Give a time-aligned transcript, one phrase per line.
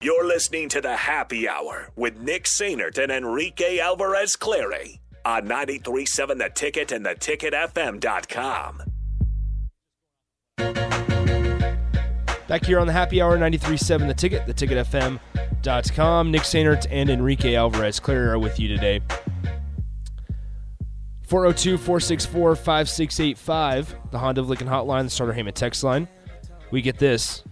[0.00, 6.38] You're listening to the Happy Hour with Nick Sainert and Enrique Alvarez Clary on 93.7
[6.38, 8.82] The Ticket and theticketfm.com.
[12.46, 16.30] Back here on the Happy Hour, 93.7 The Ticket, theticketfm.com.
[16.30, 19.00] Nick Sainert and Enrique Alvarez Clary are with you today.
[21.26, 26.06] 402 464 5685, the Honda of Lincoln hotline, the Starter Heyman text line.
[26.70, 27.42] We get this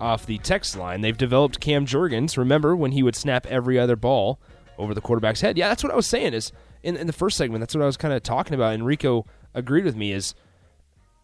[0.00, 1.00] off the text line.
[1.00, 2.36] They've developed Cam Jurgens.
[2.36, 4.40] Remember when he would snap every other ball
[4.78, 5.56] over the quarterback's head?
[5.56, 6.34] Yeah, that's what I was saying.
[6.34, 8.74] Is in, in the first segment, that's what I was kind of talking about.
[8.74, 10.12] Enrico agreed with me.
[10.12, 10.34] Is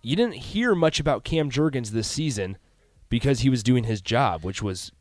[0.03, 2.59] you didn't hear much about Cam Jurgens this season
[3.09, 4.93] because he was doing his job, which was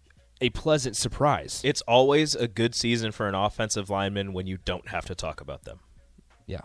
[0.41, 1.61] a pleasant surprise.
[1.63, 5.39] It's always a good season for an offensive lineman when you don't have to talk
[5.39, 5.79] about them.
[6.45, 6.61] Yeah.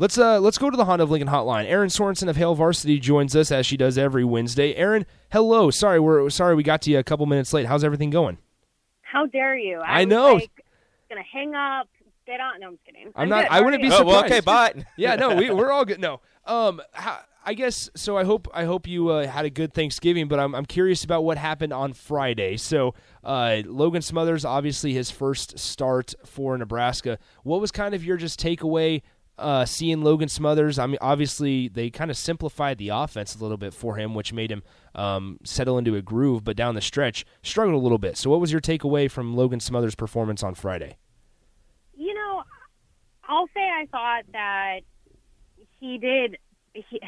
[0.00, 1.66] Let's uh let's go to the Honda of Lincoln hotline.
[1.66, 4.72] Erin Sorensen of Hail Varsity joins us as she does every Wednesday.
[4.74, 5.72] Erin, hello.
[5.72, 7.66] Sorry, we're sorry we got to you a couple minutes late.
[7.66, 8.38] How's everything going?
[9.02, 9.80] How dare you?
[9.80, 10.34] I, I know.
[10.34, 10.64] Like,
[11.08, 11.88] gonna hang up.
[12.26, 12.60] Get on.
[12.60, 13.06] No, I'm kidding.
[13.16, 13.42] I'm, I'm not.
[13.44, 13.52] Good.
[13.52, 14.06] I wouldn't be oh, surprised.
[14.06, 14.84] well, okay, bye.
[14.96, 15.98] yeah, no, we, we're all good.
[15.98, 18.16] No, um, how, I guess so.
[18.16, 21.24] I hope I hope you uh, had a good Thanksgiving, but I'm I'm curious about
[21.24, 22.56] what happened on Friday.
[22.56, 27.18] So, uh, Logan Smothers, obviously his first start for Nebraska.
[27.42, 29.02] What was kind of your just takeaway
[29.38, 30.78] uh, seeing Logan Smothers.
[30.78, 34.32] I mean, obviously they kind of simplified the offense a little bit for him, which
[34.32, 34.62] made him
[34.94, 36.44] um, settle into a groove.
[36.44, 38.16] But down the stretch, struggled a little bit.
[38.16, 40.96] So, what was your takeaway from Logan Smothers' performance on Friday?
[41.96, 42.42] You know,
[43.28, 44.80] I'll say I thought that
[45.80, 46.38] he did.
[46.74, 47.00] He,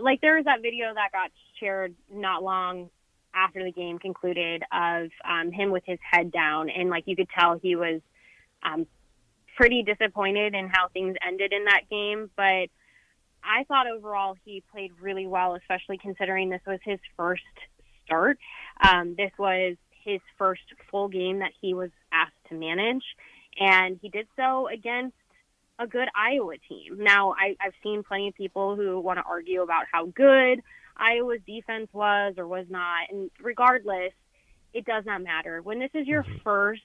[0.00, 2.90] like there was that video that got shared not long
[3.34, 7.28] after the game concluded of um, him with his head down, and like you could
[7.38, 8.00] tell he was
[8.62, 8.86] um,
[9.56, 12.68] pretty disappointed in how things ended in that game, but
[13.42, 17.42] I thought overall he played really well, especially considering this was his first
[18.04, 18.38] start.
[18.86, 23.04] Um, this was his first full game that he was asked to manage,
[23.58, 25.16] and he did so against
[25.78, 26.98] a good Iowa team.
[26.98, 30.62] Now, I, I've seen plenty of people who want to argue about how good
[30.96, 34.12] Iowa's defense was or was not, and regardless,
[34.72, 35.62] it does not matter.
[35.62, 36.38] When this is your mm-hmm.
[36.44, 36.82] first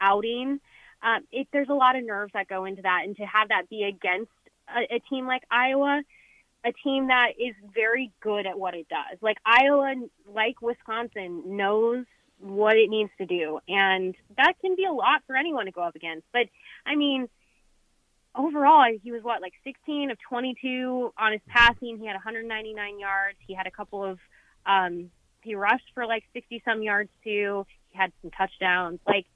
[0.00, 0.60] outing,
[1.04, 3.68] um, it, there's a lot of nerves that go into that, and to have that
[3.68, 4.32] be against
[4.68, 6.02] a, a team like Iowa,
[6.64, 9.18] a team that is very good at what it does.
[9.20, 9.94] Like Iowa,
[10.26, 12.06] like Wisconsin, knows
[12.40, 15.82] what it needs to do, and that can be a lot for anyone to go
[15.82, 16.26] up against.
[16.32, 16.46] But
[16.86, 17.28] I mean,
[18.34, 21.98] overall, he was what like 16 of 22 on his passing.
[21.98, 23.38] He had 199 yards.
[23.46, 24.18] He had a couple of
[24.64, 25.10] um,
[25.42, 27.66] he rushed for like 60 some yards too.
[27.90, 29.00] He had some touchdowns.
[29.06, 29.26] Like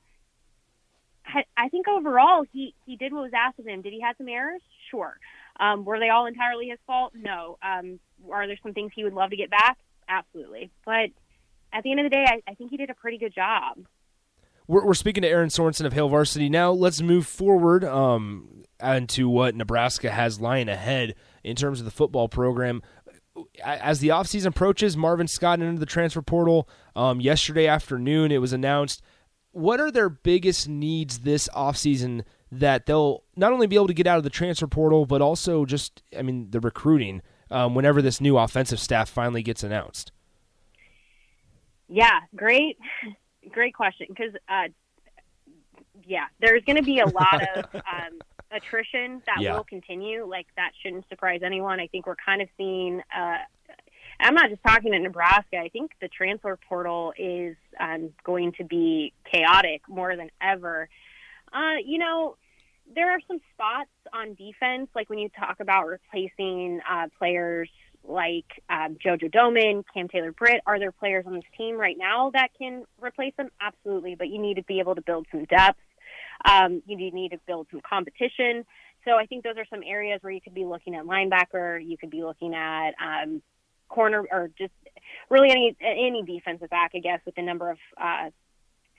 [1.56, 3.82] I think overall he he did what was asked of him.
[3.82, 4.62] Did he have some errors?
[4.90, 5.18] Sure.
[5.60, 7.12] Um, were they all entirely his fault?
[7.14, 7.58] No.
[7.62, 8.00] Um,
[8.32, 9.76] are there some things he would love to get back?
[10.08, 10.70] Absolutely.
[10.86, 11.10] But
[11.72, 13.78] at the end of the day, I, I think he did a pretty good job.
[14.66, 16.48] We're, we're speaking to Erin Sorensen of Hail Varsity.
[16.48, 21.14] Now let's move forward um, into what Nebraska has lying ahead
[21.44, 22.82] in terms of the football program.
[23.62, 28.32] As the offseason approaches, Marvin Scott entered the transfer portal um, yesterday afternoon.
[28.32, 29.02] It was announced–
[29.52, 34.06] what are their biggest needs this offseason that they'll not only be able to get
[34.06, 38.20] out of the transfer portal, but also just, I mean, the recruiting um, whenever this
[38.20, 40.12] new offensive staff finally gets announced?
[41.88, 42.78] Yeah, great,
[43.52, 44.06] great question.
[44.08, 44.68] Because, uh,
[46.06, 48.18] yeah, there's going to be a lot of um,
[48.50, 49.54] attrition that yeah.
[49.54, 50.26] will continue.
[50.26, 51.80] Like, that shouldn't surprise anyone.
[51.80, 53.38] I think we're kind of seeing uh,
[54.20, 55.58] I'm not just talking in Nebraska.
[55.58, 60.88] I think the transfer portal is um, going to be chaotic more than ever.
[61.52, 62.36] Uh, you know,
[62.94, 67.68] there are some spots on defense, like when you talk about replacing uh, players
[68.04, 70.62] like um, JoJo Domann, Cam Taylor Britt.
[70.66, 73.50] Are there players on this team right now that can replace them?
[73.60, 75.80] Absolutely, but you need to be able to build some depth.
[76.44, 78.64] Um, you need to build some competition.
[79.04, 81.84] So I think those are some areas where you could be looking at linebacker.
[81.84, 83.42] You could be looking at um,
[83.88, 84.72] corner or just
[85.30, 88.30] really any any defensive back, I guess, with the number of uh,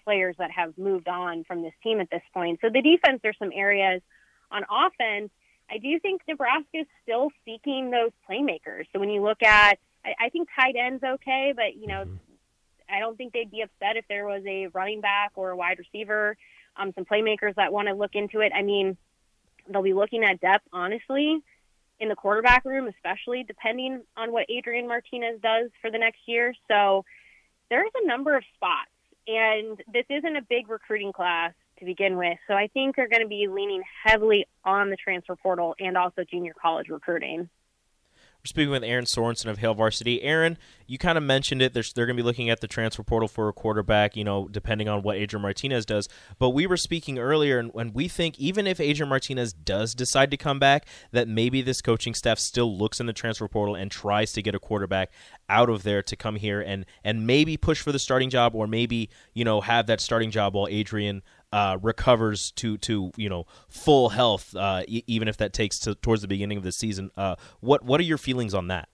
[0.03, 2.59] players that have moved on from this team at this point.
[2.61, 4.01] So the defense, there's some areas
[4.51, 5.31] on offense.
[5.69, 8.85] I do think Nebraska is still seeking those playmakers.
[8.91, 12.15] So when you look at, I, I think tight end's okay, but you know, mm-hmm.
[12.91, 15.77] I don't think they'd be upset if there was a running back or a wide
[15.77, 16.35] receiver,
[16.75, 18.51] um, some playmakers that want to look into it.
[18.55, 18.97] I mean,
[19.67, 21.43] they'll be looking at depth, honestly
[21.99, 26.53] in the quarterback room, especially depending on what Adrian Martinez does for the next year.
[26.67, 27.03] So
[27.69, 28.91] there's a number of spots,
[29.27, 32.37] and this isn't a big recruiting class to begin with.
[32.47, 36.23] So I think they're going to be leaning heavily on the transfer portal and also
[36.29, 37.49] junior college recruiting.
[38.41, 40.21] We're speaking with Erin Sorensen of Hail Varsity.
[40.21, 40.57] Erin,
[40.87, 41.73] you kind of mentioned it.
[41.73, 44.47] They're, they're going to be looking at the transfer portal for a quarterback, you know,
[44.47, 46.07] depending on what Adrian Martinez does.
[46.37, 50.31] But we were speaking earlier, and when we think even if Adrian Martinez does decide
[50.31, 53.91] to come back, that maybe this coaching staff still looks in the transfer portal and
[53.91, 55.11] tries to get a quarterback
[55.49, 58.67] out of there to come here and and maybe push for the starting job, or
[58.67, 63.45] maybe you know have that starting job while Adrian uh, recovers to to you know
[63.67, 67.11] full health, uh, e- even if that takes to, towards the beginning of the season.
[67.17, 68.89] Uh, what what are your feelings on that?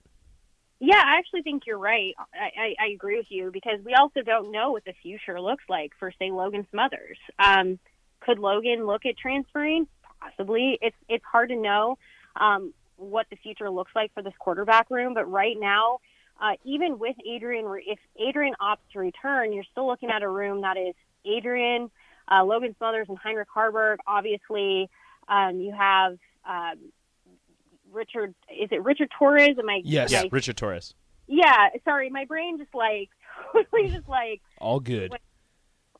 [0.78, 2.14] Yeah, I actually think you're right.
[2.34, 5.64] I, I, I agree with you because we also don't know what the future looks
[5.70, 7.16] like for, say, Logan Smothers.
[7.38, 7.78] Um,
[8.20, 9.86] could Logan look at transferring?
[10.20, 10.78] Possibly.
[10.82, 11.96] It's it's hard to know
[12.38, 15.98] um, what the future looks like for this quarterback room, but right now,
[16.40, 20.62] uh, even with Adrian, if Adrian opts to return, you're still looking at a room
[20.62, 20.94] that is
[21.24, 21.90] Adrian,
[22.30, 23.96] uh, Logan Smothers, and Heinrich Haarberg.
[24.06, 24.88] Obviously,
[25.28, 26.18] um, you have
[26.48, 26.78] um,
[27.92, 28.34] Richard.
[28.50, 29.56] Is it Richard Torres?
[29.58, 29.80] Am I?
[29.84, 30.10] Yes.
[30.12, 30.94] Yeah, Richard Torres.
[31.26, 31.68] Yeah.
[31.84, 33.10] Sorry, my brain just like
[33.52, 35.12] totally just like All good.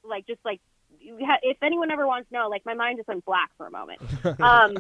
[0.05, 0.61] like just like
[1.01, 4.01] if anyone ever wants to know, like my mind just went black for a moment.
[4.41, 4.77] um,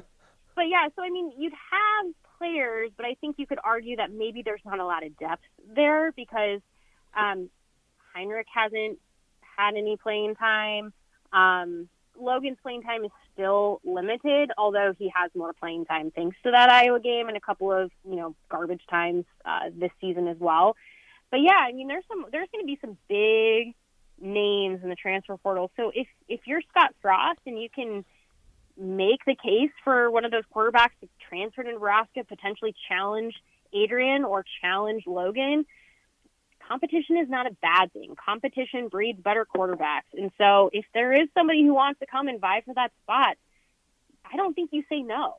[0.54, 4.12] but yeah, so I mean, you'd have players, but I think you could argue that
[4.12, 5.42] maybe there's not a lot of depth
[5.74, 6.60] there because
[7.16, 7.48] um,
[8.14, 8.98] Heinrich hasn't
[9.56, 10.92] had any playing time.
[11.36, 11.88] Um,
[12.18, 16.70] Logan's playing time is still limited, although he has more playing time thanks to that
[16.70, 20.76] Iowa game and a couple of you know garbage times uh, this season as well.
[21.30, 23.74] But yeah, I mean, there's some there's going to be some big
[24.18, 25.70] names in the transfer portal.
[25.76, 28.04] So if if you're Scott Frost and you can
[28.78, 33.34] make the case for one of those quarterbacks to transfer to Nebraska, potentially challenge
[33.72, 35.66] Adrian or challenge Logan,
[36.66, 38.14] competition is not a bad thing.
[38.22, 40.12] Competition breeds better quarterbacks.
[40.14, 43.36] And so if there is somebody who wants to come and vie for that spot,
[44.30, 45.34] I don't think you say no.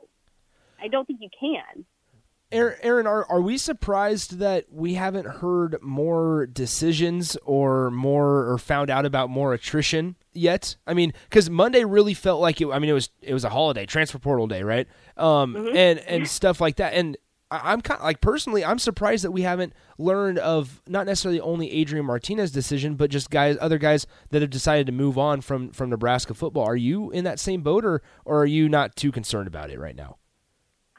[0.81, 1.85] I don't think you can.
[2.49, 8.89] Erin, are are we surprised that we haven't heard more decisions or more or found
[8.89, 10.77] out about more attrition yet?
[10.87, 12.69] I mean, because Monday really felt like it.
[12.69, 14.87] I mean, it was it was a holiday, transfer portal day, right?
[15.17, 16.93] Um, and and stuff like that.
[16.93, 17.17] And
[17.49, 21.39] I- I'm kind of like personally, I'm surprised that we haven't learned of not necessarily
[21.39, 25.41] only Adrian Martinez's decision, but just guys, other guys that have decided to move on
[25.41, 26.65] from from Nebraska football.
[26.65, 29.79] Are you in that same boat, or or are you not too concerned about it
[29.79, 30.17] right now?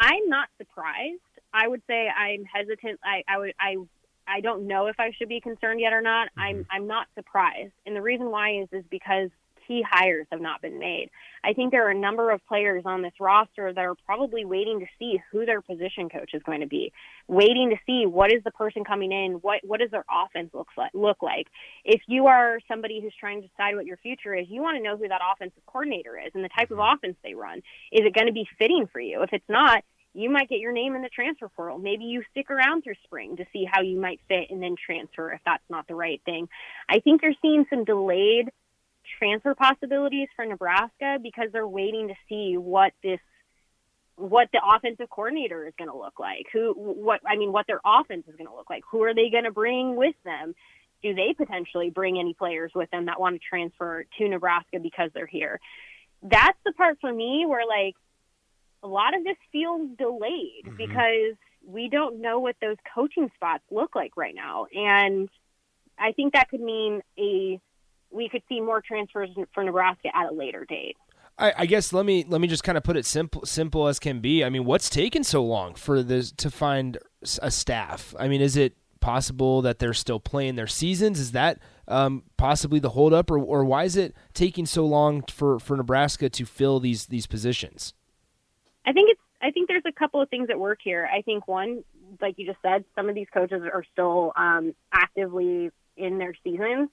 [0.00, 1.20] I'm not surprised.
[1.52, 3.00] I would say I'm hesitant.
[3.04, 3.76] I, I would I
[4.26, 6.28] I don't know if I should be concerned yet or not.
[6.36, 6.72] I'm mm-hmm.
[6.72, 9.30] I'm not surprised, and the reason why is is because
[9.68, 11.10] key hires have not been made.
[11.44, 14.80] I think there are a number of players on this roster that are probably waiting
[14.80, 16.92] to see who their position coach is going to be,
[17.28, 20.74] waiting to see what is the person coming in, what what does their offense looks
[20.76, 21.46] like look like.
[21.84, 24.82] If you are somebody who's trying to decide what your future is, you want to
[24.82, 26.96] know who that offensive coordinator is and the type of mm-hmm.
[26.96, 27.58] offense they run.
[27.92, 29.22] Is it going to be fitting for you?
[29.22, 31.78] If it's not, you might get your name in the transfer portal.
[31.78, 35.32] Maybe you stick around through spring to see how you might fit and then transfer
[35.32, 36.48] if that's not the right thing.
[36.88, 38.50] I think you're seeing some delayed
[39.18, 43.20] transfer possibilities for Nebraska because they're waiting to see what this
[44.16, 46.46] what the offensive coordinator is going to look like.
[46.52, 48.82] Who what I mean what their offense is going to look like.
[48.90, 50.54] Who are they going to bring with them?
[51.02, 55.10] Do they potentially bring any players with them that want to transfer to Nebraska because
[55.14, 55.60] they're here?
[56.22, 57.94] That's the part for me where like
[58.82, 60.76] a lot of this feels delayed Mm-hmm.
[60.76, 64.66] because we don't know what those coaching spots look like right now.
[64.72, 65.28] And
[65.98, 67.60] I think that could mean a
[68.10, 70.96] we could see more transfers for Nebraska at a later date.
[71.38, 73.98] I, I guess let me let me just kind of put it simple simple as
[73.98, 74.42] can be.
[74.42, 76.98] I mean, what's taken so long for this to find
[77.40, 78.14] a staff?
[78.18, 81.20] I mean, is it possible that they're still playing their seasons?
[81.20, 85.58] Is that um, possibly the holdup, or or why is it taking so long for,
[85.58, 87.94] for Nebraska to fill these these positions?
[88.84, 91.08] I think it's I think there's a couple of things at work here.
[91.12, 91.84] I think one,
[92.20, 96.88] like you just said, some of these coaches are still um, actively in their seasons,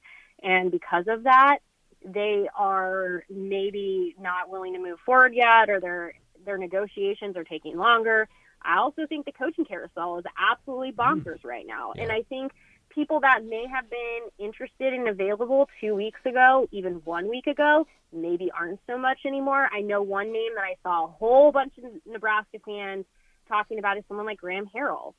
[0.45, 1.57] and because of that,
[2.05, 6.13] they are maybe not willing to move forward yet, or their
[6.45, 8.29] their negotiations are taking longer.
[8.61, 12.51] I also think the coaching carousel is absolutely bonkers right now, and I think
[12.89, 17.85] people that may have been interested and available two weeks ago, even one week ago,
[18.13, 19.67] maybe aren't so much anymore.
[19.73, 23.05] I know one name that I saw a whole bunch of Nebraska fans
[23.47, 25.13] talking about is someone like Graham Harrell.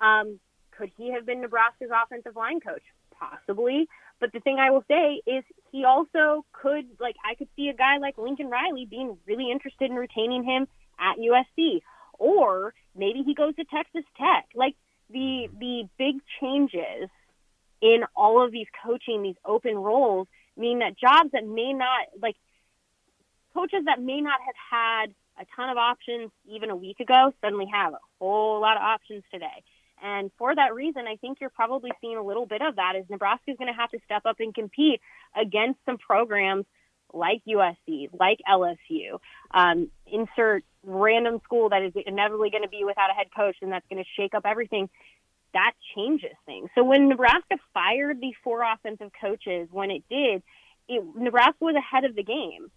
[0.00, 0.40] Um,
[0.76, 2.82] could he have been Nebraska's offensive line coach?
[3.18, 3.86] Possibly.
[4.20, 7.74] But the thing I will say is he also could, like, I could see a
[7.74, 11.80] guy like Lincoln Riley being really interested in retaining him at USC.
[12.18, 14.48] Or maybe he goes to Texas Tech.
[14.54, 14.76] Like,
[15.08, 17.08] the, the big changes
[17.80, 22.36] in all of these coaching, these open roles, mean that jobs that may not, like,
[23.54, 27.66] coaches that may not have had a ton of options even a week ago suddenly
[27.72, 29.64] have a whole lot of options today.
[30.02, 33.04] And for that reason, I think you're probably seeing a little bit of that is
[33.08, 35.00] Nebraska is going to have to step up and compete
[35.40, 36.64] against some programs
[37.12, 39.18] like USC, like LSU.
[39.50, 43.72] Um, insert random school that is inevitably going to be without a head coach and
[43.72, 44.88] that's going to shake up everything.
[45.52, 46.70] That changes things.
[46.74, 50.42] So when Nebraska fired the four offensive coaches, when it did,
[50.88, 52.70] it, Nebraska was ahead of the game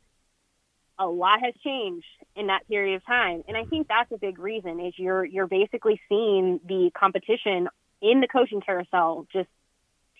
[1.00, 3.44] a lot has changed in that period of time.
[3.48, 7.68] And I think that's a big reason is you're you're basically seeing the competition
[8.02, 9.50] in the coaching carousel just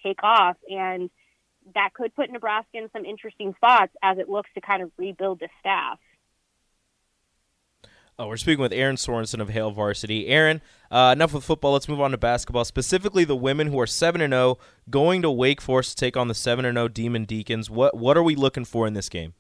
[0.04, 1.10] take off and
[1.76, 5.40] that could put Nebraska in some interesting spots as it looks to kind of rebuild
[5.40, 6.00] the staff.
[8.20, 10.28] Oh, we're speaking with Erin Sorensen of Hail Varsity.
[10.28, 10.62] Erin,
[10.92, 11.74] uh, enough with football.
[11.74, 12.64] Let's move on to basketball.
[12.64, 16.16] Specifically, the women who are seven and zero oh, going to Wake Forest to take
[16.16, 17.72] on the seven and zero oh Demon Deacons.
[17.72, 19.34] What what are we looking for in this game?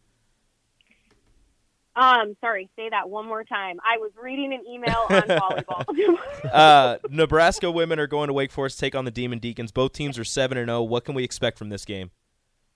[1.95, 3.77] Um, sorry, say that one more time.
[3.83, 5.21] I was reading an email on
[5.65, 6.17] volleyball.
[6.51, 9.71] uh, Nebraska women are going to Wake Forest take on the Demon Deacons.
[9.71, 10.79] Both teams are seven and zero.
[10.79, 10.83] Oh.
[10.83, 12.11] What can we expect from this game?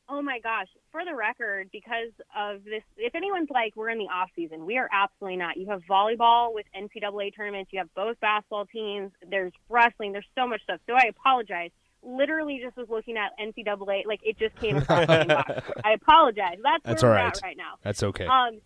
[0.10, 0.68] Oh my gosh!
[0.92, 4.78] For the record, because of this, if anyone's like we're in the off season, we
[4.78, 5.58] are absolutely not.
[5.58, 7.74] You have volleyball with NCAA tournaments.
[7.74, 9.12] You have both basketball teams.
[9.28, 10.14] There's wrestling.
[10.14, 10.80] There's so much stuff.
[10.88, 11.72] So I apologize.
[12.04, 14.06] Literally, just was looking at NCAA.
[14.06, 15.62] Like it just came across my inbox.
[15.84, 16.58] I apologize.
[16.64, 17.36] That's, That's where all we're right.
[17.36, 17.74] at right now.
[17.84, 18.28] That's okay.
[18.28, 18.62] Um,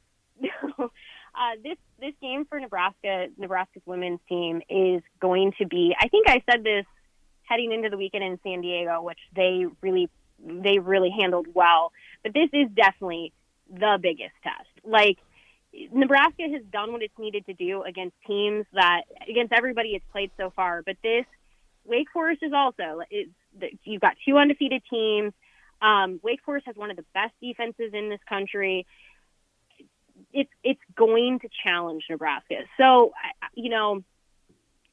[1.63, 5.95] this this game for Nebraska, Nebraska's women's team is going to be.
[5.99, 6.85] I think I said this
[7.43, 10.09] heading into the weekend in San Diego, which they really
[10.43, 11.91] they really handled well.
[12.23, 13.33] But this is definitely
[13.69, 14.69] the biggest test.
[14.83, 15.17] Like
[15.91, 20.31] Nebraska has done what it's needed to do against teams that against everybody it's played
[20.37, 20.81] so far.
[20.83, 21.25] But this
[21.85, 23.31] Wake Forest is also it's,
[23.83, 25.33] you've got two undefeated teams.
[25.81, 28.85] Um, Wake Forest has one of the best defenses in this country
[30.33, 32.55] it's it's going to challenge Nebraska.
[32.77, 33.11] So
[33.55, 34.03] you know,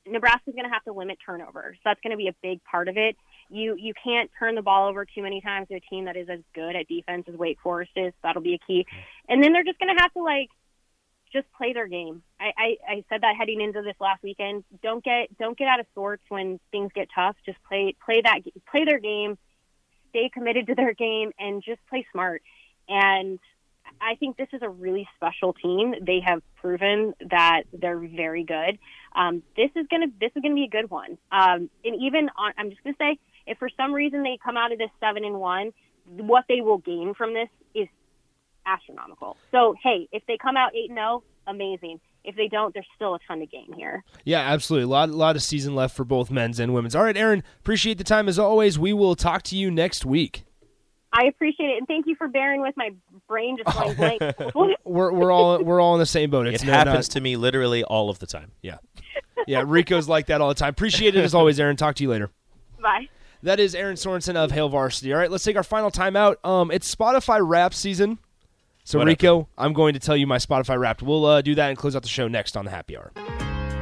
[0.07, 1.77] Nebraska's going to have to limit turnovers.
[1.77, 3.17] So that's going to be a big part of it.
[3.51, 6.29] You you can't turn the ball over too many times to a team that is
[6.29, 8.13] as good at defense as Wake Forest is.
[8.23, 8.87] That'll be a key.
[9.29, 10.49] And then they're just going to have to like
[11.33, 12.23] just play their game.
[12.41, 14.65] I, I, I said that heading into this last weekend.
[14.83, 17.37] Don't get don't get out of sorts when things get tough.
[17.45, 18.41] Just play play that
[18.71, 19.39] play their game,
[20.11, 22.43] stay committed to their game, and just play smart.
[22.89, 23.39] And
[24.01, 25.95] I think this is a really special team.
[26.01, 28.79] They have proven that they're very good.
[29.15, 31.19] Um, this is gonna this is gonna be a good one.
[31.33, 34.73] Um, and even on, I'm just gonna say, if for some reason they come out
[34.73, 35.73] of this seven and one,
[36.07, 37.89] what they will gain from this is
[38.67, 39.37] astronomical.
[39.51, 42.01] So hey, if they come out eight and zero, oh, amazing.
[42.25, 44.05] If they don't, there's still a ton to gain here.
[44.25, 44.85] Yeah, absolutely.
[44.85, 46.95] A lot, a lot of season left for both men's and women's.
[46.95, 48.79] All right, Erin, appreciate the time as always.
[48.79, 50.45] We will talk to you next week.
[51.19, 52.91] I appreciate it, and thank you for bearing with my
[53.27, 54.23] brain just going blank.
[54.85, 56.47] we're we're all we're all in the same boat.
[56.47, 58.53] It's it happens not, to me literally all of the time.
[58.63, 58.79] Yeah,
[59.49, 59.65] yeah.
[59.67, 60.71] Rico's like that all the time.
[60.71, 61.77] Appreciate it as always, Erin.
[61.77, 62.31] Talk to you later.
[62.81, 63.09] Bye.
[63.43, 65.13] That is Erin Sorensen of Hail Varsity.
[65.13, 66.37] All right, let's take our final timeout.
[66.45, 68.19] Um, it's Spotify Rap season.
[68.85, 69.11] So Whatever.
[69.11, 71.03] Rico, I'm going to tell you my Spotify Wrapped.
[71.03, 73.13] We'll uh, do that and close out the show next on the Happy Hour.